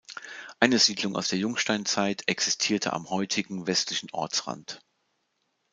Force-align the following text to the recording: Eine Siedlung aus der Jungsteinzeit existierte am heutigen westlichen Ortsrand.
Eine 0.59 0.79
Siedlung 0.79 1.15
aus 1.15 1.27
der 1.27 1.37
Jungsteinzeit 1.37 2.23
existierte 2.27 2.93
am 2.93 3.11
heutigen 3.11 3.67
westlichen 3.67 4.09
Ortsrand. 4.11 4.81